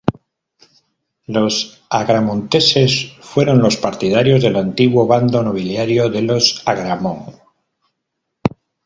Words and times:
Los 1.27 1.83
agramonteses 1.91 3.13
fueron 3.21 3.59
los 3.61 3.77
partidarios 3.77 4.41
del 4.41 4.55
antiguo 4.55 5.05
bando 5.05 5.43
nobiliario 5.43 6.09
de 6.09 6.23
los 6.23 6.63
Agramont. 6.65 7.37